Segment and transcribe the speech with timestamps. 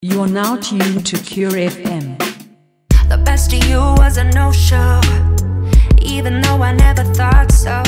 [0.00, 2.18] You're now tuned to Cure FM.
[3.08, 5.00] The best of you was a no show,
[6.00, 7.82] even though I never thought so.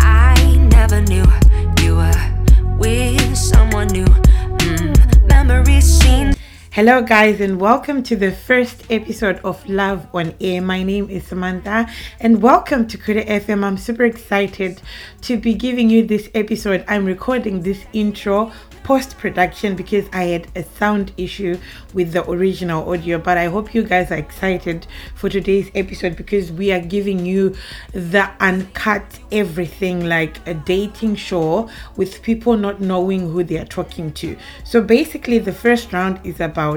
[0.00, 1.24] I never knew
[1.80, 4.04] you were with someone new.
[4.04, 6.34] Mm, memories seen.
[6.78, 10.62] Hello, guys, and welcome to the first episode of Love on Air.
[10.62, 11.88] My name is Samantha,
[12.20, 13.64] and welcome to Kuda FM.
[13.64, 14.80] I'm super excited
[15.22, 16.84] to be giving you this episode.
[16.86, 18.52] I'm recording this intro
[18.84, 21.58] post production because I had a sound issue
[21.92, 23.18] with the original audio.
[23.18, 27.54] But I hope you guys are excited for today's episode because we are giving you
[27.92, 34.12] the uncut everything like a dating show with people not knowing who they are talking
[34.12, 34.36] to.
[34.64, 36.67] So basically, the first round is about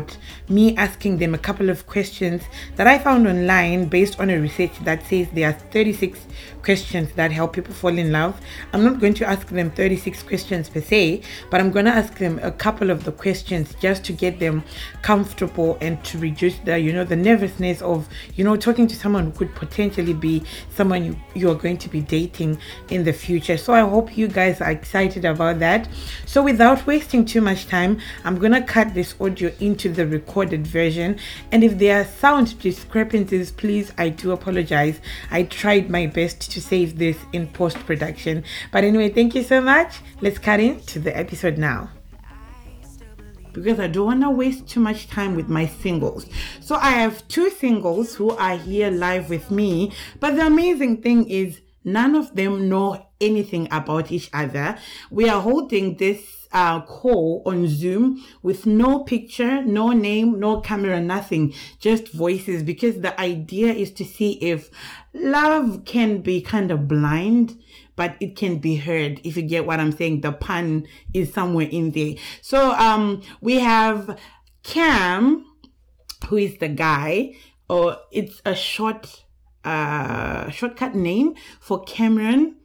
[0.49, 2.43] me asking them a couple of questions
[2.75, 6.19] that I found online based on a research that says there are 36
[6.63, 8.39] questions that help people fall in love.
[8.73, 12.17] I'm not going to ask them 36 questions per se, but I'm going to ask
[12.17, 14.63] them a couple of the questions just to get them
[15.01, 19.25] comfortable and to reduce the, you know, the nervousness of, you know, talking to someone
[19.25, 22.57] who could potentially be someone you, you are going to be dating
[22.89, 23.57] in the future.
[23.57, 25.87] So I hope you guys are excited about that.
[26.25, 30.67] So without wasting too much time, I'm going to cut this audio into the recorded
[30.67, 31.17] version.
[31.51, 34.99] And if there are sound discrepancies, please, I do apologize.
[35.29, 38.43] I tried my best to save this in post production.
[38.71, 39.99] But anyway, thank you so much.
[40.21, 41.89] Let's cut into the episode now
[43.53, 46.25] because I don't want to waste too much time with my singles.
[46.61, 51.29] So I have two singles who are here live with me, but the amazing thing
[51.29, 54.77] is none of them know anything about each other.
[55.09, 60.99] We are holding this uh, call on Zoom with no picture, no name, no camera,
[60.99, 64.69] nothing, just voices because the idea is to see if
[65.13, 67.57] love can be kind of blind
[67.95, 70.21] but it can be heard if you get what I'm saying.
[70.21, 72.15] The pun is somewhere in there.
[72.41, 74.17] So um we have
[74.63, 75.45] Cam,
[76.27, 77.35] who is the guy,
[77.69, 79.23] or it's a short
[79.63, 82.55] uh shortcut name for Cameron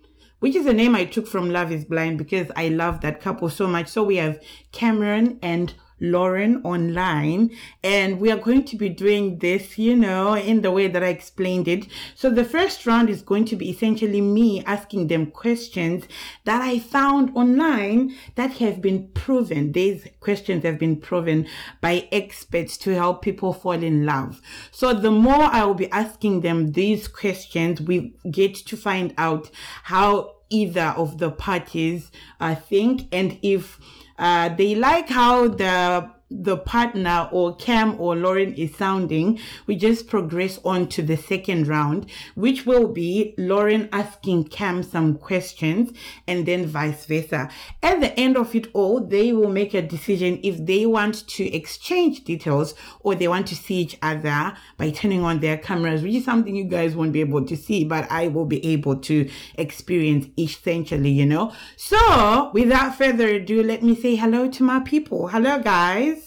[0.40, 3.48] which is a name I took from Love is Blind because I love that couple
[3.48, 3.88] so much.
[3.88, 4.40] So we have
[4.72, 7.50] Cameron and Lauren online
[7.82, 11.08] and we are going to be doing this, you know, in the way that I
[11.08, 11.86] explained it.
[12.14, 16.04] So the first round is going to be essentially me asking them questions
[16.44, 19.72] that I found online that have been proven.
[19.72, 21.46] These questions have been proven
[21.80, 24.40] by experts to help people fall in love.
[24.70, 29.50] So the more I will be asking them these questions, we get to find out
[29.84, 33.80] how either of the parties uh, think and if
[34.18, 40.08] uh, they like how the the partner or Cam or Lauren is sounding, we just
[40.08, 45.92] progress on to the second round, which will be Lauren asking Cam some questions
[46.26, 47.48] and then vice versa.
[47.82, 51.44] At the end of it all, they will make a decision if they want to
[51.54, 56.14] exchange details or they want to see each other by turning on their cameras, which
[56.14, 59.30] is something you guys won't be able to see, but I will be able to
[59.54, 61.52] experience essentially, you know.
[61.76, 65.28] So without further ado, let me say hello to my people.
[65.28, 66.25] Hello, guys.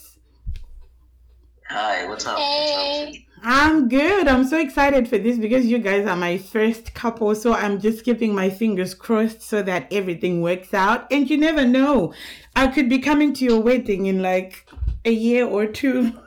[1.72, 2.36] Hi, what's up?
[2.36, 3.28] Hey.
[3.44, 4.28] I'm good.
[4.28, 7.36] I'm so excited for this because you guys are my first couple.
[7.36, 11.06] So I'm just keeping my fingers crossed so that everything works out.
[11.12, 12.12] And you never know.
[12.56, 14.68] I could be coming to your wedding in like
[15.06, 16.12] a year or two.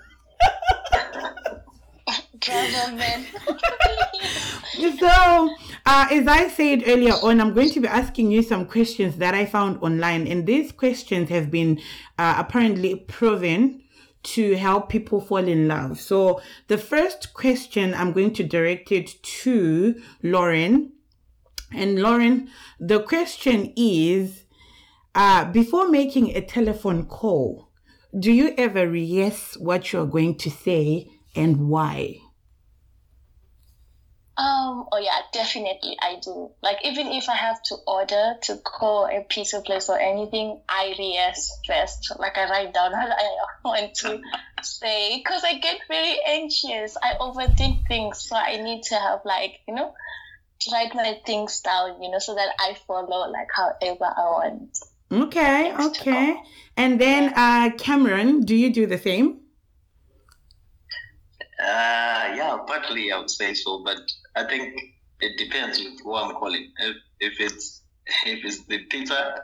[4.99, 5.55] So,
[5.85, 9.35] uh, as I said earlier on, I'm going to be asking you some questions that
[9.35, 10.29] I found online.
[10.29, 11.81] And these questions have been
[12.19, 13.82] uh, apparently proven
[14.23, 16.01] to help people fall in love.
[16.01, 20.93] So the first question I'm going to direct it to Lauren.
[21.73, 24.45] And Lauren, the question is,
[25.15, 27.69] uh, before making a telephone call,
[28.19, 32.19] do you ever rehearse what you're going to say and why?
[34.35, 36.51] Um, oh yeah, definitely I do.
[36.63, 40.95] Like even if I have to order to call a pizza place or anything, I
[40.99, 42.13] rehearse first.
[42.19, 43.29] Like I write down what I
[43.63, 44.21] want to
[44.63, 46.97] say because I get very anxious.
[47.03, 49.93] I overthink things, so I need to have like you know
[50.71, 54.79] write my things down, you know, so that I follow like however I want.
[55.11, 56.37] Okay, okay.
[56.77, 59.41] And then, uh, Cameron, do you do the same?
[61.61, 64.01] Uh, yeah, partly I would say so, but
[64.35, 64.75] I think
[65.21, 66.73] it depends with who I'm calling.
[66.79, 67.83] If, if it's
[68.27, 69.43] if it's the pizza,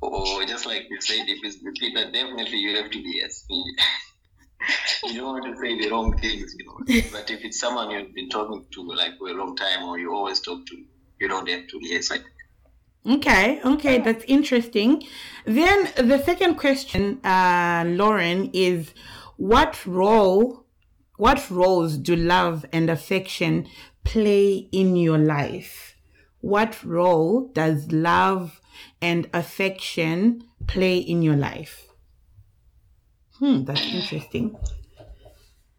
[0.00, 3.44] or just like you said, if it's the pizza, definitely you have to be yes.
[5.04, 7.02] you don't want to say the wrong things, you know.
[7.12, 10.14] But if it's someone you've been talking to like for a long time, or you
[10.14, 10.76] always talk to,
[11.20, 12.10] you don't have to yes.
[12.10, 12.18] I
[13.08, 15.04] Okay, okay, that's interesting.
[15.44, 18.92] Then the second question, uh, Lauren, is
[19.36, 20.64] what role,
[21.16, 23.68] what roles do love and affection
[24.06, 25.96] play in your life?
[26.40, 28.60] What role does love
[29.02, 31.88] and affection play in your life?
[33.38, 34.56] Hmm, that's interesting.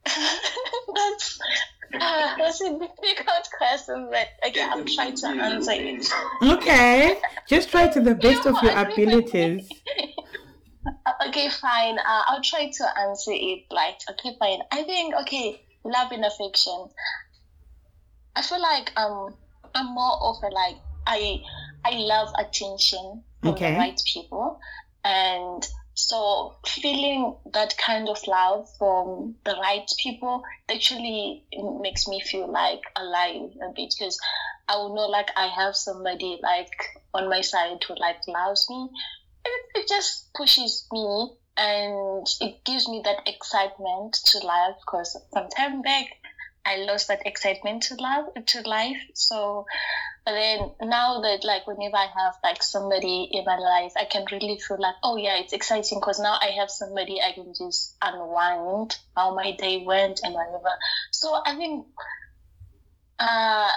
[0.06, 1.40] that's
[2.02, 6.06] uh, that's a difficult question, but okay, I'll try to answer it.
[6.44, 9.70] Okay, just try to the best of your abilities.
[11.28, 11.98] okay, fine.
[11.98, 14.60] Uh, I'll try to answer it Like, Okay, fine.
[14.72, 16.90] I think okay, love and affection.
[18.38, 19.36] I feel like um
[19.74, 20.76] I'm more of a like
[21.08, 21.42] I
[21.84, 23.74] I love attention from Okay.
[23.74, 24.60] the right people,
[25.04, 31.46] and so feeling that kind of love from the right people actually
[31.82, 34.20] makes me feel like alive a bit because
[34.68, 36.70] I will know like I have somebody like
[37.16, 38.90] on my side who like loves me.
[39.46, 45.50] It, it just pushes me and it gives me that excitement to life because some
[45.50, 46.06] time back
[46.68, 48.98] I lost that excitement to love to life.
[49.14, 49.66] So
[50.28, 54.26] but then now that like whenever I have like somebody in my life, I can
[54.30, 57.96] really feel like, oh yeah, it's exciting because now I have somebody I can just
[58.02, 60.72] unwind how my day went and whatever.
[61.12, 61.86] So I think
[63.20, 63.72] uh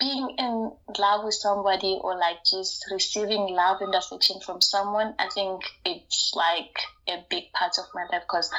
[0.00, 5.28] being in love with somebody or like just receiving love and affection from someone, I
[5.32, 6.76] think it's like
[7.08, 8.50] a big part of my life because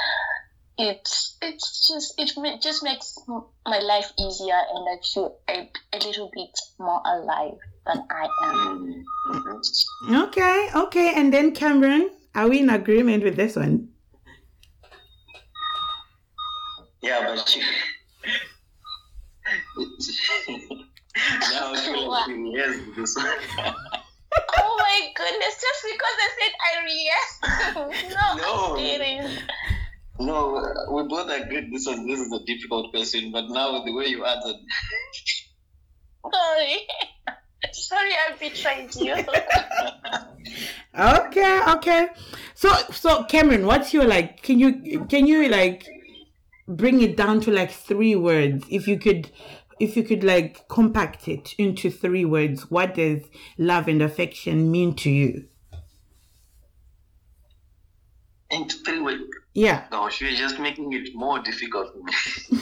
[0.78, 2.30] it's it's just it
[2.62, 3.18] just makes
[3.66, 9.06] my life easier and I feel a, a little bit more alive than I am.
[9.30, 10.26] Mm, mhm.
[10.28, 13.90] Okay, okay, and then Cameron, are we in agreement with this one?
[17.02, 17.64] Yeah, but you.
[21.52, 23.28] now I feel like saying yes to this one.
[24.60, 25.56] Oh my goodness!
[25.62, 27.40] Just because I said I yes,
[27.76, 27.90] no,
[28.36, 28.74] No.
[28.74, 29.22] I'm kidding.
[30.20, 34.08] No, we both agreed this was this is a difficult question, but now the way
[34.08, 34.56] you answered,
[36.34, 36.78] Sorry,
[37.72, 39.16] sorry, I betrayed you.
[40.98, 42.08] Okay, okay.
[42.56, 44.42] So, so Cameron, what's your like?
[44.42, 45.86] Can you can you like
[46.68, 48.66] bring it down to like three words?
[48.72, 49.30] If you could,
[49.80, 53.22] if you could like compact it into three words, what does
[53.60, 55.48] love and affection mean to you?
[58.50, 59.20] into three ways.
[59.58, 62.62] Yeah, Gosh, you're just making it more difficult for me.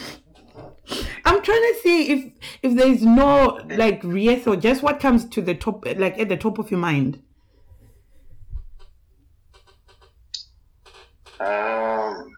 [1.26, 2.32] I'm trying to see if
[2.62, 6.38] if there's no like yes or just what comes to the top, like at the
[6.38, 7.22] top of your mind.
[11.42, 12.32] Um,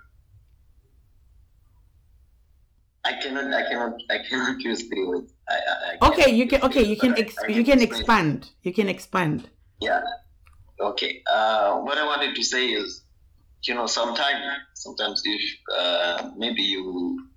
[3.05, 5.33] I cannot, I cannot, I cannot use three words.
[5.47, 5.53] I,
[6.01, 6.63] I, Okay, you can.
[6.63, 7.15] Okay, you can.
[7.15, 8.49] Ex- but I- I you can expand.
[8.63, 9.51] You can expand.
[9.81, 10.01] Yeah.
[10.81, 11.21] Okay.
[11.31, 13.03] Uh, what I wanted to say is,
[13.63, 14.39] you know, sometimes,
[14.75, 15.41] sometimes if
[15.77, 17.27] uh, maybe you,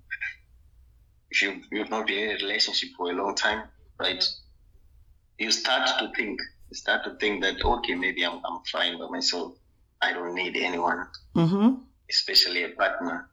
[1.29, 3.63] if you you've not been in a relationship for a long time,
[3.99, 4.23] right?
[5.39, 6.39] You start to think,
[6.69, 9.53] you start to think that okay, maybe I'm I'm fine by myself.
[10.01, 11.75] I don't need anyone, Mm-hmm.
[12.09, 13.29] especially a partner.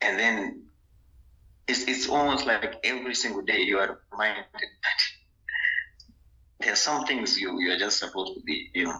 [0.00, 0.66] And then
[1.68, 5.00] it's it's almost like every single day you are reminded that
[6.60, 8.98] there are some things you you are just supposed to be, you know,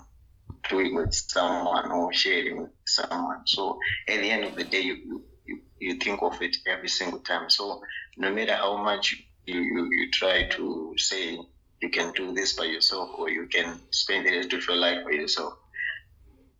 [0.69, 3.47] doing with someone or sharing with someone.
[3.47, 3.79] So
[4.09, 7.21] at the end of the day, you you, you, you think of it every single
[7.21, 7.51] time.
[7.51, 7.83] So
[8.17, 9.15] no matter how much
[9.47, 11.39] you, you, you try to say
[11.81, 15.05] you can do this by yourself or you can spend the rest of your life
[15.05, 15.55] by yourself,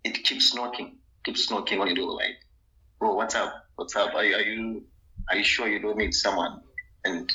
[0.05, 2.37] it keeps knocking, keeps knocking on your door like,
[2.99, 3.67] bro, what's up?
[3.77, 4.15] What's up?
[4.15, 4.85] Are are you
[5.31, 6.61] are you sure you don't need someone?
[7.05, 7.31] And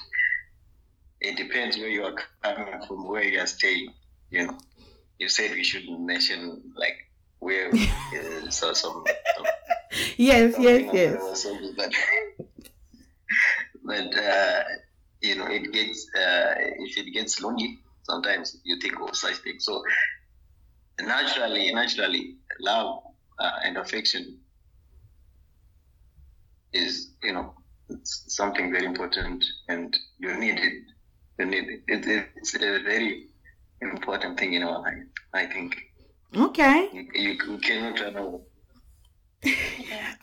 [1.22, 3.94] it depends where you are coming from, where you are staying.
[4.30, 4.58] You know,
[5.20, 6.98] you said we shouldn't mention like
[7.40, 9.04] where uh, so some,
[9.36, 9.46] some
[10.18, 11.48] Yes, yes, yes.
[11.76, 11.92] but
[13.86, 14.64] but uh,
[15.22, 19.66] you know it gets uh, if it gets lonely sometimes you think of such things.
[19.66, 19.84] So
[21.00, 23.04] naturally naturally love
[23.40, 24.40] uh, and affection
[26.74, 27.54] is you know
[27.90, 30.84] it's something very important and you need it.
[31.40, 33.28] You need it, it it's a very
[33.82, 35.04] important thing in our life
[35.34, 35.76] i think
[36.36, 36.90] Okay.
[36.92, 38.40] you, you, you cannot run away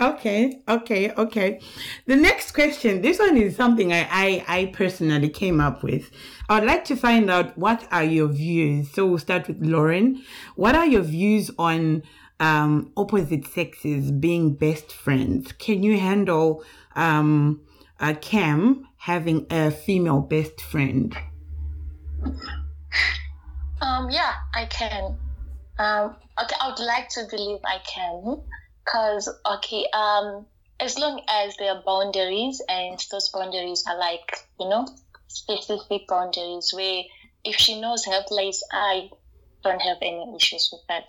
[0.00, 1.60] Okay, okay, okay.
[2.06, 6.10] The next question, this one is something I, I, I personally came up with.
[6.48, 8.90] I would like to find out what are your views.
[8.92, 10.22] So we'll start with Lauren.
[10.56, 12.02] What are your views on
[12.40, 15.52] um, opposite sexes being best friends?
[15.52, 16.64] Can you handle
[16.96, 17.62] um,
[18.00, 21.16] a Cam having a female best friend?
[23.84, 25.18] Um, yeah, I can.
[25.78, 28.40] Um, okay, I would like to believe I can,
[28.88, 30.46] cause okay, um,
[30.80, 34.86] as long as there are boundaries and those boundaries are like you know
[35.28, 37.02] specific boundaries where
[37.44, 39.10] if she knows her place, I
[39.62, 41.04] don't have any issues with that.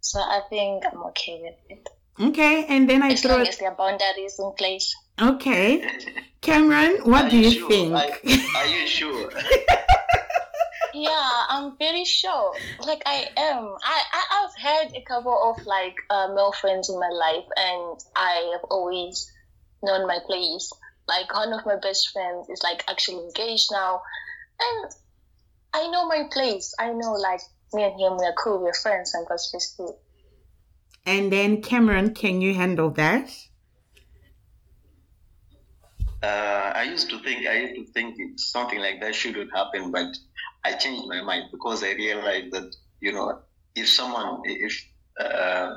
[0.00, 1.88] So I think I'm okay with it.
[2.20, 3.38] Okay, and then I As throw.
[3.38, 4.94] long as there are boundaries in place.
[5.20, 5.88] Okay,
[6.42, 7.68] Cameron, what Are do you sure?
[7.68, 7.94] think?
[7.94, 9.30] Are, are you sure?
[10.98, 12.54] Yeah, I'm very sure.
[12.84, 13.76] Like I am.
[13.84, 18.00] I, I I've had a couple of like uh, male friends in my life, and
[18.16, 19.30] I have always
[19.80, 20.72] known my place.
[21.06, 24.02] Like one of my best friends is like actually engaged now,
[24.60, 24.90] and
[25.72, 26.74] I know my place.
[26.80, 29.94] I know like me and him we're cool, we're friends, and that's just it.
[31.06, 33.30] And then Cameron, can you handle that?
[36.20, 39.92] Uh, I used to think I used to think it, something like that shouldn't happen,
[39.92, 40.18] but
[40.68, 43.40] I changed my mind because I realized that you know
[43.74, 44.74] if someone if
[45.20, 45.70] uh,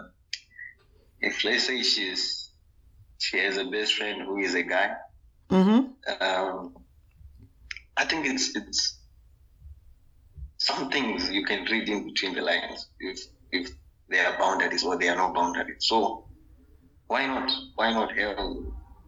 [1.20, 2.52] if let's say she's
[3.20, 4.90] she has a best friend who is a guy,
[5.52, 5.82] Mm-hmm.
[6.28, 6.76] um,
[7.98, 9.00] I think it's it's
[10.58, 13.20] some things you can read in between the lines if
[13.52, 13.70] if
[14.10, 15.78] there are boundaries or they are not boundaries.
[15.92, 16.30] So
[17.08, 18.38] why not why not have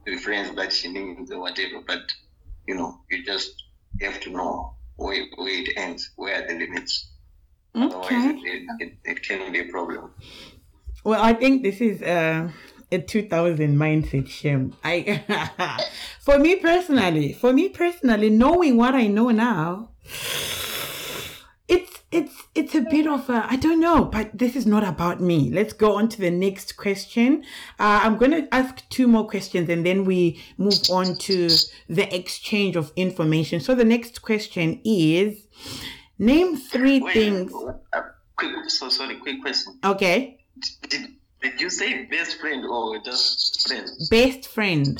[0.06, 1.82] the friends that she needs or whatever?
[1.88, 2.02] But
[2.68, 3.52] you know, you just
[4.02, 7.10] have to know where, where it ends, where are the limits.
[7.76, 8.30] Otherwise, Okay.
[8.44, 10.12] it, it, it can be a problem.
[11.04, 12.50] Well, I think this is uh,
[12.92, 14.74] a 2000 mindset, Shem.
[14.84, 15.82] I,
[16.22, 19.90] for me personally, for me personally, knowing what I know now,
[21.74, 25.18] it's it's it's a bit of a I don't know, but this is not about
[25.30, 25.38] me.
[25.60, 27.44] Let's go on to the next question.
[27.80, 31.50] Uh, I'm going to ask two more questions and then we move on to
[31.89, 33.60] the exchange of information.
[33.60, 35.48] So the next question is,
[36.20, 37.51] name three Wait, things.
[37.94, 38.01] uh,
[38.38, 39.80] quick, so sorry, quick question.
[39.84, 40.46] Okay,
[40.89, 41.08] Did,
[41.42, 43.89] did you say best friend or just friend?
[44.10, 44.98] best friend.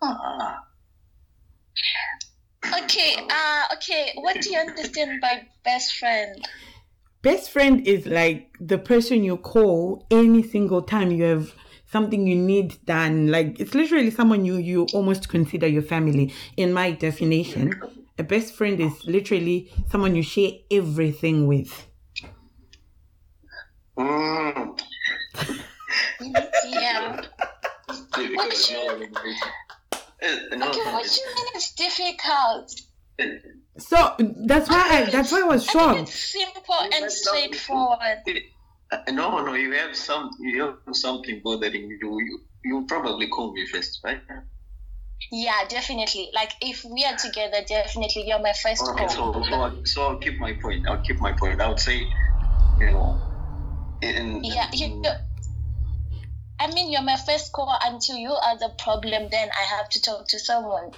[0.00, 0.64] Ah,
[2.82, 6.46] Okay, uh okay, what do you understand by best friend?
[7.22, 11.52] Best friend is like the person you call any single time you have
[11.90, 13.28] something you need done.
[13.28, 16.32] Like it's literally someone you you almost consider your family.
[16.56, 17.72] In my definition,
[18.18, 21.86] a best friend is literally someone you share everything with.
[23.98, 24.80] mm.
[26.64, 27.22] Yeah.
[28.14, 29.42] Because no one is-
[30.22, 32.72] no, Okay, what do you mean it's difficult?
[33.78, 34.14] So
[34.46, 36.00] that's why I that's why I was I shocked.
[36.00, 38.18] it's simple and straightforward.
[38.90, 41.98] Uh, no, no, you have some, you have something bothering you.
[42.00, 44.20] You, you probably call me first, right?
[45.30, 46.30] Yeah, definitely.
[46.34, 49.34] Like if we are together, definitely you're my first Okay, call.
[49.34, 50.88] so, so, I- so I'll keep my point.
[50.88, 51.60] I'll keep my point.
[51.60, 52.08] I would say,
[52.78, 53.20] you know,
[54.00, 55.12] in, Yeah, you know.
[56.60, 59.28] I mean, you're my first call until you are the problem.
[59.30, 60.90] Then I have to talk to someone.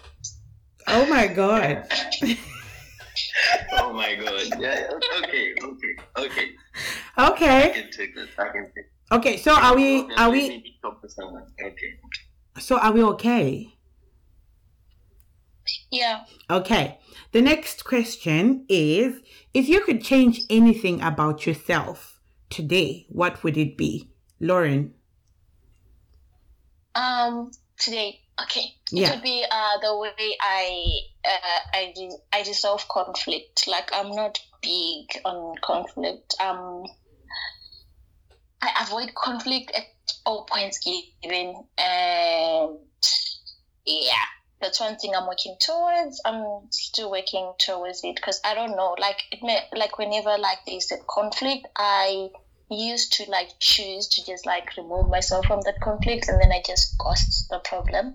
[0.87, 1.87] Oh my god.
[3.73, 4.47] oh my god.
[4.59, 4.89] Yeah.
[5.19, 5.55] Okay.
[5.63, 5.95] Okay.
[6.17, 6.49] Okay.
[7.17, 7.71] I Okay.
[7.73, 8.29] can take that.
[8.39, 8.87] I can take.
[9.13, 9.37] Okay.
[9.37, 11.45] So are we are we talk to someone.
[11.63, 11.99] Okay.
[12.59, 13.75] so are we okay?
[15.91, 16.25] Yeah.
[16.49, 16.99] Okay.
[17.33, 19.21] The next question is
[19.53, 24.11] if you could change anything about yourself today, what would it be?
[24.41, 24.95] Lauren.
[26.95, 27.51] Um.
[27.79, 28.61] Today, okay.
[28.61, 29.11] It Yeah.
[29.15, 30.85] would be uh the way I
[31.25, 31.95] uh I
[32.33, 33.67] I resolve conflict.
[33.67, 36.35] Like I'm not big on conflict.
[36.41, 36.85] Um.
[38.63, 39.85] I avoid conflict at
[40.27, 42.79] all points given, and
[43.87, 44.25] yeah,
[44.61, 46.21] that's one thing I'm working towards.
[46.27, 50.59] I'm still working towards it because I don't know, like it may like whenever like
[50.67, 52.29] there's a conflict, I
[52.71, 56.63] used to like choose to just like remove myself from that conflict and then I
[56.67, 58.15] just caused the problem.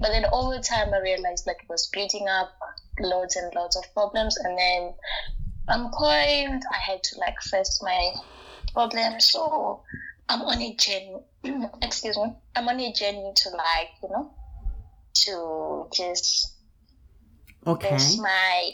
[0.00, 2.50] But then over time I realized like it was building up
[3.00, 4.94] loads and loads of problems and then
[5.66, 8.12] one point I had to like face my
[8.72, 9.20] problem.
[9.20, 9.82] So
[10.28, 11.16] I'm on a journey
[11.82, 12.34] excuse me.
[12.54, 14.34] I'm on a journey to like, you know,
[15.14, 16.52] to just
[17.66, 17.88] Okay.
[17.88, 18.70] face my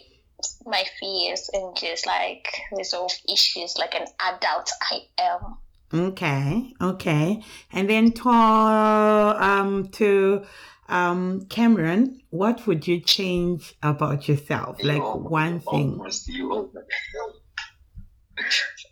[0.66, 5.56] my fears and just like resolve issues like an adult I am.
[5.92, 6.72] Okay.
[6.80, 7.42] Okay.
[7.72, 10.44] And then to um to
[10.88, 14.76] um Cameron, what would you change about yourself?
[14.80, 15.90] You Like almost- one thing.
[15.98, 16.70] Almost, you.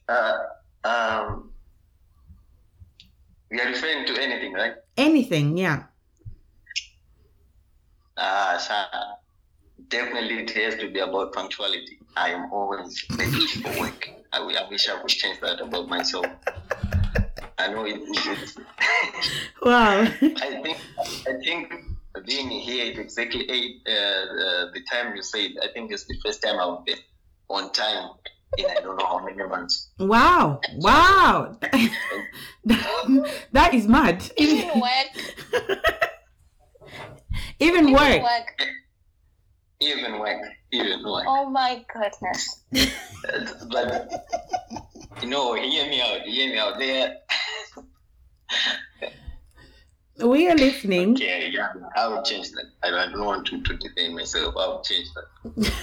[0.09, 0.39] Uh,
[0.85, 1.51] um,
[3.51, 4.75] we are referring to anything, right?
[4.97, 5.85] Anything, yeah.
[8.17, 8.85] Ah, sa
[9.91, 11.99] definitely it has to be about punctuality.
[12.17, 14.09] I am always ready for work.
[14.33, 16.27] I, I wish I could change that about myself.
[17.59, 18.57] I know it, it's,
[19.63, 20.01] Wow.
[20.23, 20.79] I think
[21.29, 21.73] I think
[22.27, 26.17] being here at exactly eight uh, uh, the time you said I think it's the
[26.25, 26.99] first time I've been
[27.49, 28.11] on time
[28.57, 29.91] in I don't know how many months.
[29.99, 30.61] Wow.
[30.77, 31.57] Wow.
[33.53, 34.31] that is mad.
[34.37, 35.13] Even work.
[37.61, 38.23] Even Even work.
[39.81, 39.99] Work.
[39.99, 40.41] Even when,
[40.73, 41.25] even work.
[41.27, 42.63] Oh my goodness.
[43.71, 44.11] But
[45.23, 46.79] you know, hear me out, hear me out.
[46.79, 47.17] There,
[50.27, 51.17] We are listening.
[51.17, 51.69] yeah, yeah.
[51.97, 52.67] I will change that.
[52.83, 54.55] I don't want to, to defend myself.
[54.57, 55.73] I will change that.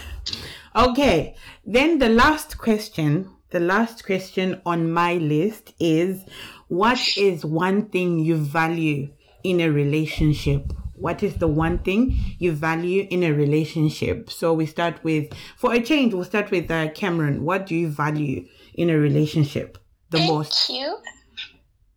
[0.75, 1.35] Okay.
[1.65, 6.23] Then the last question, the last question on my list is
[6.67, 9.09] what is one thing you value
[9.43, 10.71] in a relationship?
[10.97, 14.29] What is the one thing you value in a relationship?
[14.29, 17.43] So we start with, for a change, we'll start with uh, Cameron.
[17.43, 19.77] What do you value in a relationship
[20.09, 20.69] the Thank most?
[20.69, 20.97] you.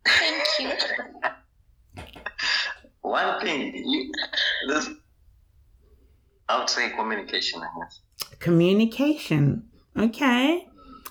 [0.05, 0.71] Thank you.
[3.01, 4.11] One thing, you,
[4.67, 4.89] this,
[6.47, 7.61] I would say communication.
[7.61, 8.01] I guess.
[8.39, 9.67] Communication.
[9.97, 10.67] Okay.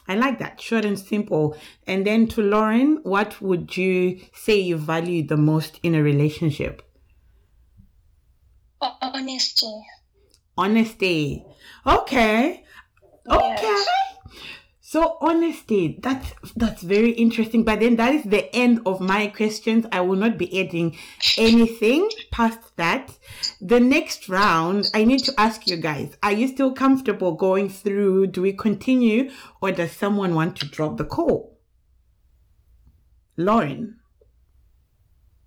[0.08, 0.60] I like that.
[0.60, 1.56] Short and simple.
[1.86, 6.82] And then to Lauren, what would you say you value the most in a relationship?
[9.14, 9.86] Honesty.
[10.56, 11.44] Honesty.
[11.86, 12.64] Okay.
[13.28, 13.56] Okay.
[13.62, 13.88] Yes.
[14.90, 17.62] So honesty, that's that's very interesting.
[17.62, 19.86] But then that is the end of my questions.
[19.92, 20.96] I will not be adding
[21.38, 23.16] anything past that.
[23.60, 28.28] The next round, I need to ask you guys, are you still comfortable going through?
[28.34, 29.30] Do we continue
[29.62, 31.56] or does someone want to drop the call?
[33.36, 34.00] Lauren.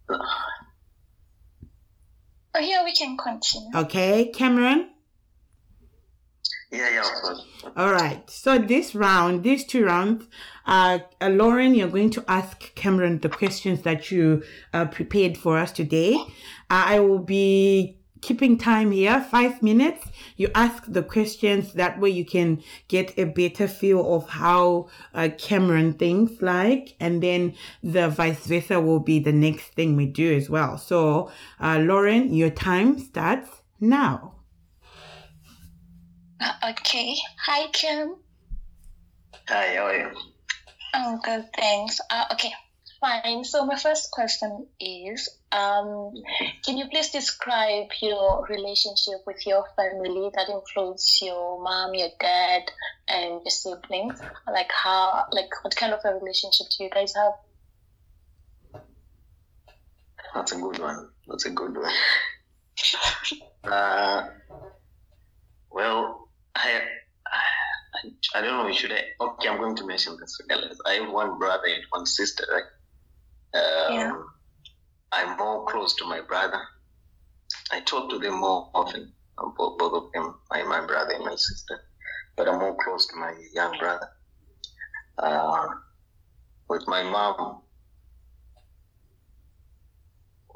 [0.08, 0.20] Uh,
[2.56, 3.70] Oh, here we can continue.
[3.76, 4.90] Okay, Cameron.
[6.72, 7.46] Yeah, yeah, of course.
[7.78, 8.28] All right.
[8.30, 10.26] So this round, these two rounds,
[10.66, 14.44] uh, uh, Lauren, you're going to ask Cameron the questions that you
[14.74, 16.16] uh, prepared for us today.
[16.16, 16.26] Uh,
[16.70, 20.08] I will be keeping time here, five minutes.
[20.38, 25.30] You ask the questions that way you can get a better feel of how uh,
[25.38, 30.34] Cameron thinks like, and then the vice versa will be the next thing we do
[30.34, 30.78] as well.
[30.78, 33.50] So, uh, Lauren, your time starts
[33.82, 34.36] now.
[36.40, 37.16] Uh, okay.
[37.46, 38.16] Hi, Kim.
[39.50, 40.10] Hi, how are you?
[40.94, 42.00] I'm good, thanks.
[42.10, 42.54] Uh, okay,
[43.04, 43.44] fine.
[43.44, 46.14] So my first question is, um,
[46.66, 50.30] can you please describe your relationship with your family?
[50.36, 52.64] That includes your mom, your dad,
[53.08, 54.20] and your siblings.
[54.48, 58.82] Like how, like what kind of a relationship do you guys have?
[60.34, 61.10] That's a good one.
[61.28, 61.94] That's a good one.
[63.72, 64.30] uh,
[65.70, 66.82] well, I,
[67.28, 68.74] I, I don't know.
[68.74, 69.04] Should I?
[69.20, 70.40] Okay, I'm going to mention this.
[70.86, 72.46] I have one brother and one sister.
[72.52, 72.64] Right?
[73.54, 74.14] Um, Yeah.
[75.12, 76.62] I'm more close to my brother.
[77.72, 79.14] I talk to them more often.
[79.38, 81.82] Both, both of them, my, my brother and my sister.
[82.36, 84.10] But I'm more close to my young brother.
[85.18, 85.68] Uh,
[86.70, 87.62] with my mom,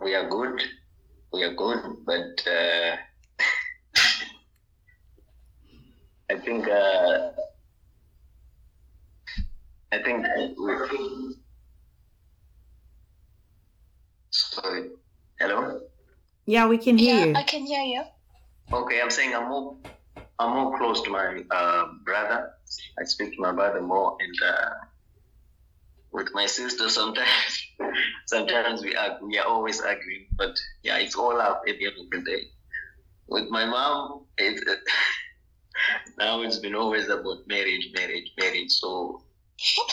[0.03, 0.61] we are good.
[1.33, 2.95] We are good, but uh,
[6.31, 7.31] I think uh,
[9.91, 10.25] I think
[10.57, 11.35] we,
[14.61, 14.89] sorry.
[15.39, 15.81] Hello.
[16.45, 17.33] Yeah, we can hear Yeah, you.
[17.35, 18.03] I can hear you.
[18.73, 19.77] Okay, I'm saying I'm more
[20.39, 22.51] I'm more close to my uh, brother.
[22.99, 24.69] I speak to my brother more, and uh,
[26.11, 27.53] with my sister sometimes.
[28.27, 29.27] sometimes we argue.
[29.27, 32.43] We are always arguing, but yeah, it's all up at the end of the day.
[33.27, 34.61] With my mom, it,
[36.17, 38.71] now it's been always about marriage, marriage, marriage.
[38.71, 39.21] So,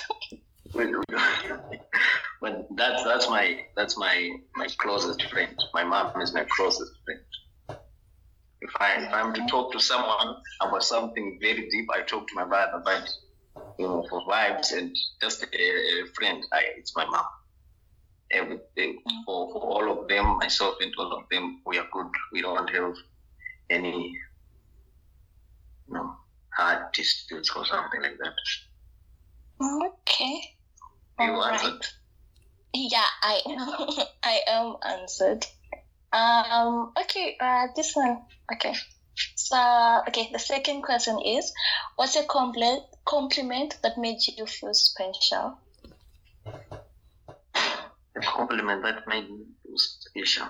[0.75, 1.05] we- we-
[2.77, 5.57] but that's my that's my my closest friend.
[5.73, 7.21] My mom is my closest friend.
[8.61, 12.35] If I if I'm to talk to someone about something very deep, I talk to
[12.35, 12.83] my brother.
[12.85, 13.09] But
[13.79, 17.25] you know, for vibes and just a, a friend, I, it's my mom.
[18.31, 22.07] Everything eh, for, for all of them, myself and all of them, we are good.
[22.33, 22.95] We don't have
[23.71, 24.17] any,
[25.89, 26.17] you know,
[26.57, 28.33] hard disputes or something like that.
[29.63, 30.41] Okay.
[31.21, 31.87] You answered.
[32.75, 33.41] Yeah, I
[34.23, 35.47] I am answered.
[36.13, 36.93] Um.
[37.01, 37.37] Okay.
[37.41, 37.69] Uh.
[37.75, 38.23] This one.
[38.53, 38.75] Okay.
[39.37, 40.31] So okay.
[40.33, 41.53] The second question is,
[41.97, 45.59] what's a compliment compliment that made you feel special?
[47.55, 50.47] A compliment that made me feel special.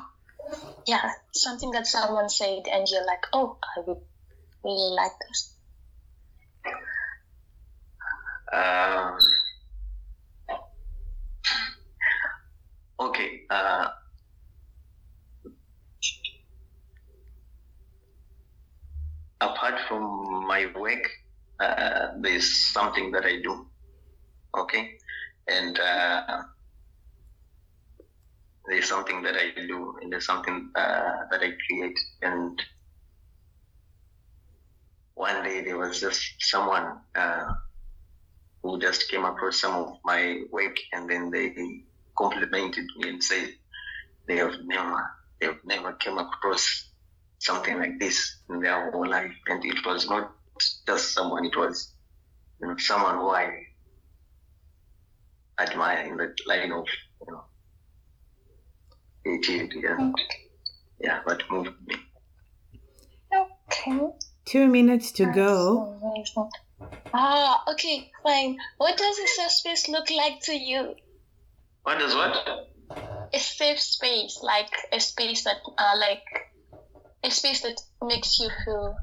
[0.86, 4.00] Yeah, something that someone said and you're like, oh, I would
[4.62, 5.54] really like this?
[8.52, 9.18] Um,
[13.00, 13.42] okay.
[13.50, 13.88] Uh,
[19.40, 19.74] apart
[21.60, 23.66] uh, there's something that I do.
[24.56, 24.98] Okay,
[25.48, 26.42] and uh,
[28.66, 31.98] there's something that I do, and there's something uh, that I create.
[32.22, 32.60] And
[35.14, 37.52] one day there was just someone uh,
[38.62, 41.52] who just came across some of my work, and then they
[42.16, 43.50] complimented me and said
[44.26, 46.90] they have never, they have never came across
[47.38, 50.32] something like this in their whole life, and it was not
[50.86, 51.94] just someone; it was
[52.60, 53.50] you know someone who I
[55.58, 56.86] admire in the line of
[57.20, 57.44] you know
[59.22, 60.14] creativity and
[61.00, 61.96] yeah, what moved me.
[63.32, 64.00] Okay.
[64.44, 65.98] Two minutes to That's go.
[66.02, 66.50] amazing.
[67.12, 68.56] Ah, okay, fine.
[68.78, 70.94] What does a safe space look like to you?
[71.82, 72.36] What does what?
[73.32, 76.22] A safe space, like a space that, uh, like
[77.22, 78.96] a space that makes you feel.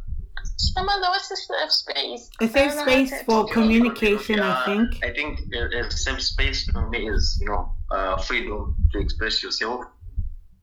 [0.62, 2.30] Samantha, what's a safe space?
[2.39, 5.06] A I safe don't know space for Okay, communication, okay, I think.
[5.06, 9.41] I think a a safe space for me is, you know, uh, freedom to express
[9.41, 9.86] yourself,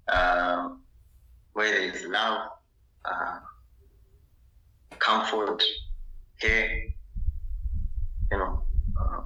[0.09, 0.69] uh,
[1.55, 2.51] where there is love,
[3.05, 3.39] uh,
[4.99, 5.63] comfort,
[6.41, 6.71] care,
[8.31, 8.63] you know,
[9.01, 9.21] uh,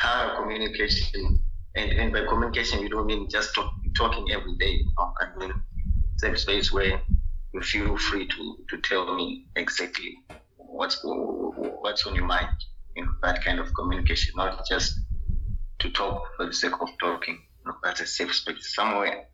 [0.00, 1.42] thorough communication.
[1.74, 4.72] And, and by communication, we don't mean just talk, talking every day.
[4.72, 5.12] You know?
[5.20, 5.52] I mean,
[6.16, 6.98] safe space where you
[7.62, 10.18] feel free to, to tell me exactly
[10.56, 12.48] what's what's on your mind.
[12.94, 14.98] You know, that kind of communication, not just
[15.80, 17.42] to talk for the sake of talking.
[17.64, 19.26] You know, that's a safe space, somewhere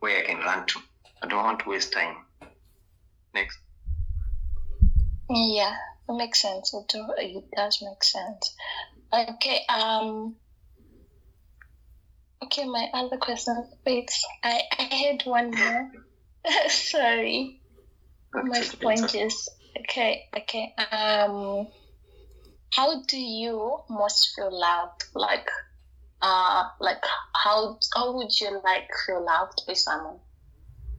[0.00, 0.80] where I can run to.
[1.22, 2.16] I don't want to waste time.
[3.34, 3.58] Next.
[5.28, 5.74] Yeah,
[6.08, 6.74] it makes sense.
[6.74, 8.56] It does make sense.
[9.12, 10.36] Okay, um,
[12.44, 13.68] okay, my other question.
[13.84, 14.10] Wait,
[14.42, 15.90] I, I had one more.
[16.68, 17.59] Sorry,
[18.32, 20.74] my point is Okay, okay.
[20.90, 21.68] Um,
[22.74, 25.04] how do you most feel loved?
[25.14, 25.48] Like,
[26.22, 27.02] uh, like
[27.34, 30.18] how how would you like feel loved by someone?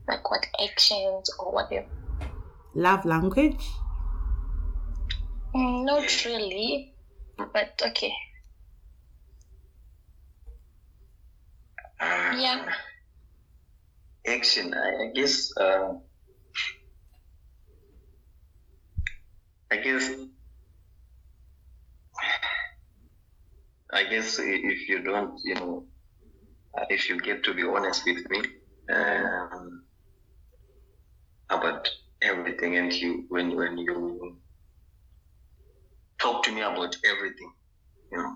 [0.08, 1.86] Like what actions or whatever?
[2.74, 3.60] Love language.
[5.54, 6.94] Mm, not really,
[7.36, 8.12] but okay.
[12.00, 12.66] Uh, Yeah.
[14.26, 14.72] Action.
[14.74, 15.52] I, I guess.
[15.56, 15.94] Uh,
[19.72, 20.10] I guess.
[23.90, 25.84] I guess if you don't, you know,
[26.76, 28.40] uh, if you get to be honest with me
[28.92, 29.84] um,
[31.48, 31.88] about
[32.20, 34.36] everything, and you when when you
[36.20, 37.52] talk to me about everything,
[38.10, 38.34] you know,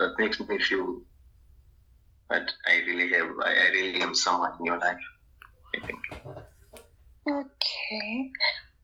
[0.00, 1.02] that makes me feel
[2.30, 5.06] that I really have, I, I really am someone in your life.
[5.76, 6.00] I think.
[7.28, 8.30] Okay.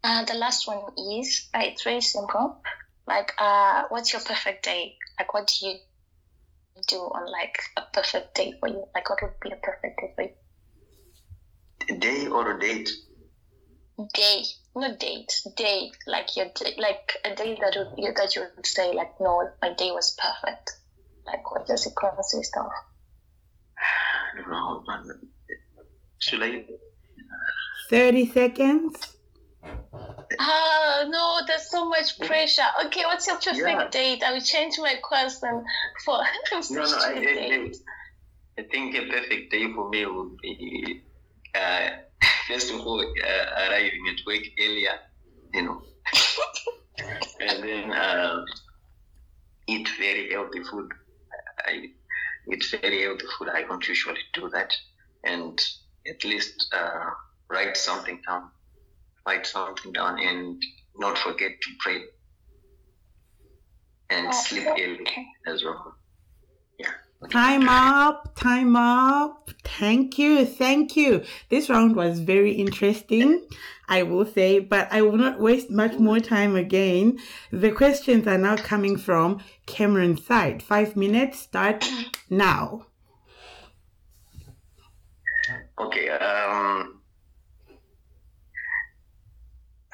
[0.04, 0.82] Uh, the last one
[1.16, 2.60] is uh, it's very simple.
[3.06, 4.96] Like, uh, what's your perfect day?
[5.18, 5.76] Like, what do you
[6.86, 8.84] do on like a perfect day for you?
[8.94, 11.96] Like, what would be a perfect day for you?
[11.96, 12.90] A day or a date?
[14.12, 14.42] Day,
[14.76, 15.32] not date.
[15.56, 19.18] Day, like your day, like a day that would you that you would say like,
[19.20, 20.70] no, my day was perfect.
[21.26, 22.66] Like, what does it consist of?
[23.78, 24.84] I don't know.
[26.18, 26.64] Should I?
[27.88, 29.14] 30 seconds.
[30.38, 32.62] Ah, no, there's so much pressure.
[32.86, 33.88] Okay, what's your perfect Yeah.
[33.88, 34.22] date?
[34.22, 35.64] I will change my question
[36.04, 36.18] for
[36.70, 36.96] No, no.
[36.96, 37.72] I, I.
[38.56, 41.02] I think a perfect day for me would be
[41.54, 41.88] uh,
[42.48, 44.96] first of all uh, arriving at work earlier,
[45.52, 45.82] you know,
[47.40, 48.44] and then uh,
[49.66, 50.88] eat very healthy food.
[51.66, 51.88] I
[52.52, 53.48] eat very healthy food.
[53.52, 54.72] I don't usually do that,
[55.24, 55.60] and
[56.08, 57.10] at least uh,
[57.50, 58.50] write something down.
[59.26, 60.62] Write something down, and
[60.96, 62.00] not forget to pray,
[64.10, 65.26] and Oh, sleep early okay.
[65.46, 65.94] as well.
[66.78, 66.92] Yeah.
[67.30, 69.50] Time up, time up.
[69.64, 71.24] Thank you, thank you.
[71.48, 73.46] This round was very interesting,
[73.88, 77.18] I will say, but I will not waste much more time again.
[77.50, 80.62] The questions are now coming from Cameron's side.
[80.62, 81.88] Five minutes, start
[82.28, 82.86] now.
[85.78, 86.08] Okay.
[86.10, 87.00] Um,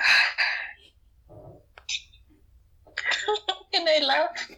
[3.73, 4.49] Can I laugh?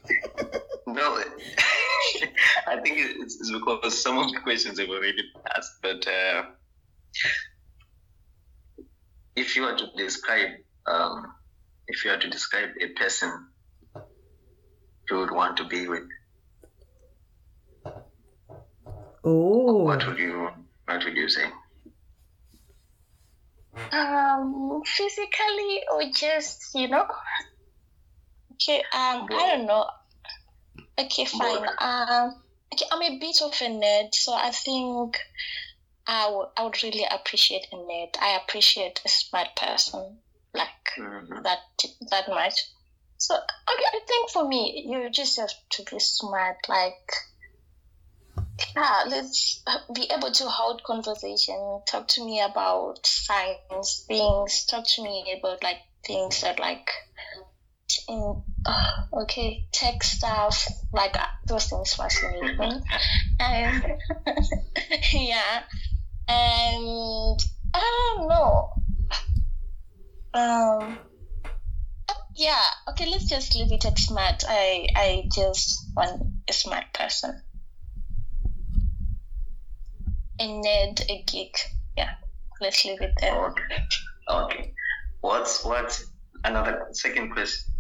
[0.87, 1.15] no,
[2.67, 5.81] I think it's, it's because some of the questions have already been asked.
[5.83, 6.43] But uh,
[9.37, 10.51] if you were to describe
[10.87, 11.33] um,
[11.89, 13.49] if you had to describe a person
[15.11, 16.05] you would want to be with,
[19.25, 20.49] Oh, what would you
[20.87, 21.45] what would you say?
[23.93, 27.07] Um, physically or just you know?
[28.55, 28.79] Okay.
[28.79, 29.87] Um, I don't know.
[30.99, 31.67] Okay, fine.
[31.79, 35.19] Um, okay, I'm a bit of a nerd, so I think
[36.07, 38.17] I would I would really appreciate a nerd.
[38.21, 40.19] I appreciate a smart person
[40.55, 41.43] like Mhm.
[41.43, 41.61] that
[42.11, 42.55] that much.
[43.17, 46.59] So okay, I think for me, you just have to be smart.
[46.69, 47.11] Like,
[48.77, 49.63] yeah, let's
[49.95, 51.81] be able to hold conversation.
[51.87, 54.65] Talk to me about science things.
[54.65, 56.91] Talk to me about like things that like
[58.09, 62.81] in uh, okay tech stuff like uh, those things fascinate me
[63.41, 63.85] and
[65.13, 65.61] yeah
[66.29, 67.39] and
[67.75, 68.69] i don't know
[70.35, 70.99] um
[72.35, 77.33] yeah okay let's just leave it at smart i i just want a smart person
[80.43, 81.57] a nerd a geek
[81.97, 82.15] yeah
[82.61, 83.63] let's leave it there Okay.
[84.29, 84.73] Okay.
[85.21, 86.07] What's what's
[86.45, 87.73] another second question?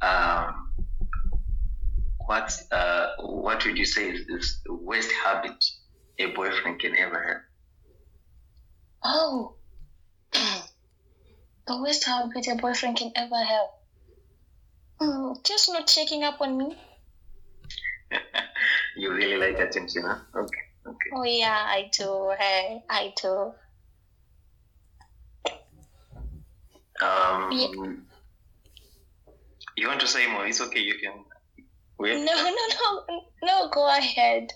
[0.00, 0.72] Um,
[2.26, 5.64] what's uh, what would you say is, is the worst habit
[6.18, 7.42] a boyfriend can ever have?
[9.04, 9.54] Oh,
[10.32, 13.66] the worst habit a boyfriend can ever have.
[15.00, 16.76] Hmm, just not checking up on me.
[18.94, 20.18] You really like attention, huh?
[20.36, 20.71] Okay.
[20.86, 21.10] Okay.
[21.12, 22.34] Oh yeah, I do.
[22.36, 23.54] Hey, I do.
[27.02, 27.68] Um, Yeah.
[29.76, 30.46] You want to say more?
[30.46, 30.80] It's okay.
[30.80, 31.24] You can.
[31.98, 32.16] Wait.
[32.16, 32.66] No, no,
[33.08, 33.68] no, no.
[33.70, 34.52] Go ahead.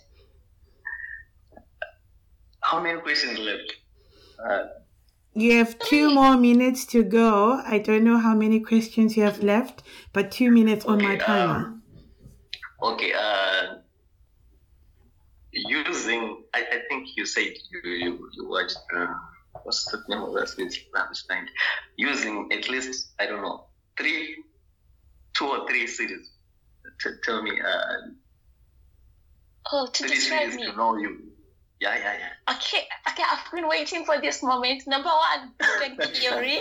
[2.61, 3.73] How many questions left?
[4.39, 4.67] Uh,
[5.35, 7.63] you have two more minutes to go.
[7.65, 11.25] I don't know how many questions you have left, but two minutes on my Okay,
[11.25, 11.67] timer.
[11.67, 11.83] um,
[12.83, 13.13] okay.
[13.13, 13.83] Uh,
[15.57, 18.79] using, I, I think you said you you, you watched.
[18.95, 19.07] Uh,
[19.63, 21.47] what's the name of that with Rammstein?
[21.97, 23.67] Using at least I don't know
[23.99, 24.37] three,
[25.37, 26.31] two or three cities.
[27.03, 28.11] T- tell me, uh,
[29.73, 30.67] Oh, to three describe cities me.
[30.67, 31.33] to know you.
[31.81, 32.55] Yeah, yeah, yeah.
[32.55, 33.23] Okay, okay.
[33.31, 34.85] I've been waiting for this moment.
[34.87, 36.61] Number one, Big Bang Theory.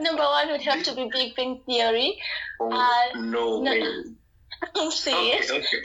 [0.00, 2.18] Number one would have to be Big Bang Theory.
[2.60, 3.70] Oh Uh, no, no.
[3.70, 3.80] way.
[4.74, 5.50] I'm Okay, serious.
[5.50, 5.82] okay.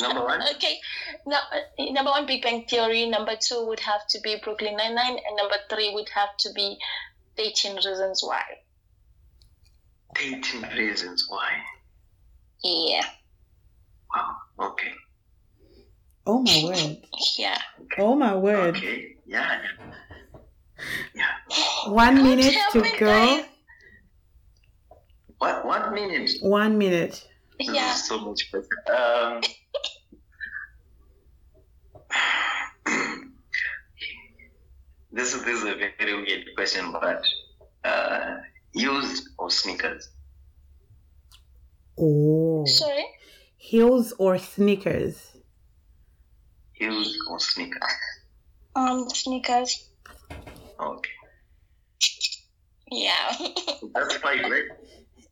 [0.00, 0.40] Number one.
[0.54, 0.78] Okay,
[1.26, 3.06] no, uh, number one, Big Bang Theory.
[3.06, 6.50] Number two would have to be Brooklyn Nine Nine, and number three would have to
[6.54, 6.78] be
[7.36, 8.42] Thirteen Reasons Why.
[10.16, 11.50] Thirteen reasons why.
[12.64, 13.02] Yeah,
[14.14, 14.36] Wow.
[14.70, 14.92] Okay.
[16.26, 16.98] Oh my word.
[17.38, 17.58] yeah.
[17.98, 18.76] Oh my word.
[18.76, 19.16] Okay.
[19.26, 19.60] Yeah.
[21.14, 21.24] Yeah.
[21.88, 22.88] One minute to go.
[22.98, 23.44] guys.
[25.38, 25.64] What?
[25.64, 26.30] One minute.
[26.40, 27.26] One minute.
[27.58, 27.92] This Yeah.
[27.92, 28.68] is so much better.
[28.96, 29.42] Um,
[35.12, 37.22] this is this is a very weird question, but
[37.84, 38.36] uh,
[38.72, 40.08] used or sneakers?
[41.98, 42.64] Oh.
[42.66, 43.06] Sorry.
[43.56, 45.32] Heels or sneakers?
[46.72, 47.82] Heels or sneakers?
[48.76, 49.88] Um, sneakers.
[50.78, 51.10] Okay.
[52.90, 53.32] Yeah.
[53.94, 54.64] That's five, right?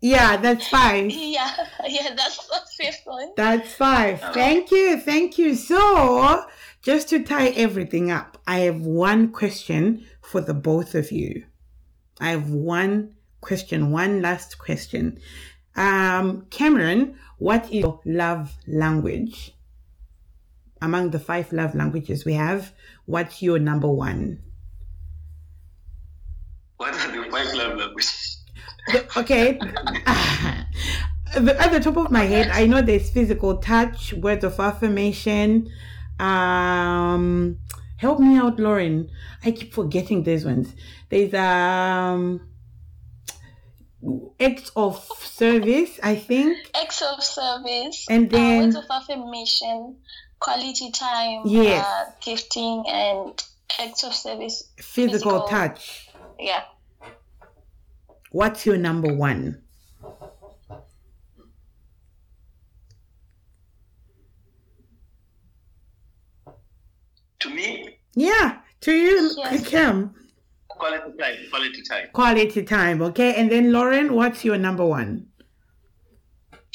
[0.00, 1.10] Yeah, that's five.
[1.10, 1.50] yeah.
[1.86, 2.14] Yeah.
[2.14, 3.32] That's the fifth one.
[3.36, 4.20] That's five.
[4.32, 5.00] Thank you.
[5.00, 5.54] Thank you.
[5.54, 6.46] So,
[6.82, 11.44] just to tie everything up, I have one question for the both of you.
[12.20, 15.18] I have one question, one last question.
[15.74, 19.54] Um, Cameron, what is your love language?
[20.80, 22.72] Among the five love languages we have,
[23.06, 24.42] what's your number one?
[26.76, 28.44] What are the five love languages?
[29.16, 29.58] Okay.
[31.34, 35.68] The- At the top of my head, I know there's physical touch, words of affirmation.
[36.18, 37.58] Um,
[37.98, 39.10] help me out, Lauren.
[39.44, 40.72] I keep forgetting these ones.
[41.10, 42.40] There's um,
[44.40, 46.56] acts of service, I think.
[46.74, 48.06] Acts of service.
[48.08, 49.96] And uh, then- words of affirmation,
[50.38, 51.42] quality time.
[51.44, 51.84] Yes.
[51.84, 53.42] Uh, gifting and
[53.78, 54.70] acts of service.
[54.78, 55.48] Physical, Physical.
[55.48, 56.08] touch.
[56.38, 56.62] Yeah.
[58.30, 59.62] What's your number one?
[67.40, 69.68] To me, Yeah, to you, Yes.
[69.68, 70.14] Cam.
[70.68, 71.36] quality time.
[71.50, 72.08] Quality time.
[72.12, 73.34] Quality time, okay?
[73.34, 75.26] And then Lauren, what's your number one?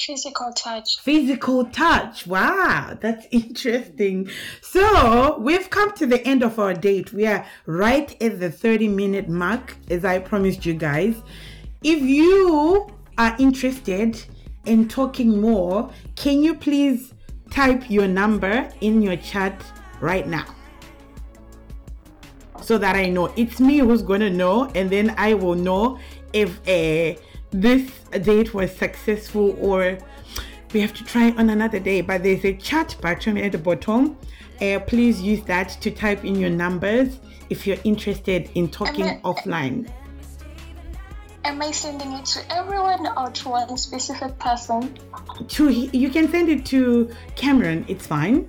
[0.05, 0.99] Physical touch.
[0.99, 2.25] Physical touch.
[2.25, 4.29] Wow, that's interesting.
[4.61, 7.13] So, we've come to the end of our date.
[7.13, 11.15] We are right at the 30 minute mark, as I promised you guys.
[11.83, 12.87] If you
[13.17, 14.23] are interested
[14.65, 17.13] in talking more, can you please
[17.49, 19.63] type your number in your chat
[19.99, 20.45] right now?
[22.61, 25.99] So that I know it's me who's gonna know, and then I will know
[26.33, 27.19] if uh,
[27.51, 27.91] this
[28.23, 29.97] date was successful or
[30.73, 32.01] we have to try on another day.
[32.01, 34.17] But there's a chat button at the bottom.
[34.61, 39.21] Uh, please use that to type in your numbers if you're interested in talking then-
[39.21, 39.89] offline.
[41.43, 44.95] Am I sending it to everyone or to one specific person?
[45.47, 47.85] to you can send it to Cameron.
[47.87, 48.47] It's fine,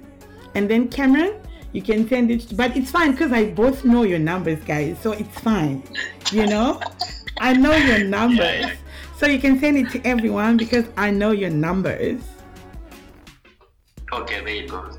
[0.54, 1.40] and then Cameron,
[1.72, 2.54] you can send it.
[2.56, 4.98] But it's fine because I both know your numbers, guys.
[5.00, 5.82] So it's fine.
[6.30, 6.80] You know,
[7.38, 8.66] I know your numbers,
[9.22, 12.20] so you can send it to everyone because I know your numbers.
[14.12, 14.90] Okay, there you go.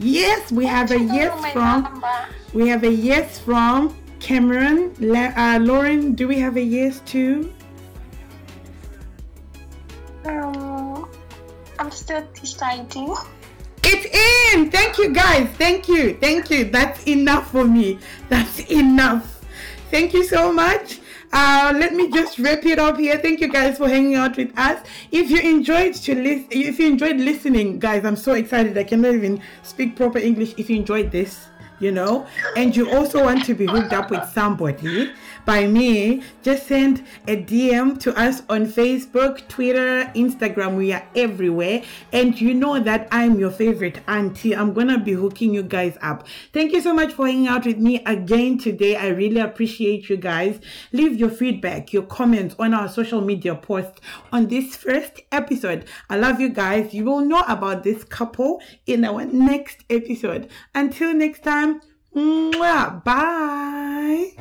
[0.00, 1.82] Yes, we have a You know yes my from.
[1.84, 2.26] number.
[2.54, 4.96] We have a yes from Cameron.
[4.98, 7.52] La- uh, Lauren, do we have a yes too?
[10.24, 11.08] Um,
[11.78, 13.14] I'm still deciding.
[13.84, 14.06] It's
[14.56, 14.72] in.
[14.72, 15.48] Thank you, guys.
[15.50, 16.14] Thank you.
[16.14, 16.64] Thank you.
[16.64, 18.00] That's enough for me.
[18.28, 19.40] That's enough.
[19.92, 20.98] Thank you so much.
[21.36, 23.18] Uh, let me just wrap it up here.
[23.18, 24.86] Thank you guys for hanging out with us.
[25.10, 28.78] If you enjoyed to listen, if you enjoyed listening, guys, I'm so excited.
[28.78, 30.54] I cannot even speak proper English.
[30.56, 31.48] If you enjoyed this,
[31.80, 32.24] you know,
[32.56, 35.10] and you also want to be hooked up with somebody
[35.44, 40.76] by me, just send a DM to us on Facebook, Twitter, Instagram.
[40.76, 41.82] We are everywhere.
[42.12, 44.56] And you know that I'm your favorite auntie.
[44.56, 46.26] I'm gonna be hooking you guys up.
[46.52, 48.96] Thank you so much for hanging out with me again today.
[48.96, 50.60] I really appreciate you guys.
[50.92, 54.00] Leave your feedback, your comments on our social media posts
[54.32, 55.84] on this first episode.
[56.08, 56.94] I love you guys.
[56.94, 60.48] You will know about this couple in our next episode.
[60.74, 61.80] Until next time,
[62.14, 64.32] bye.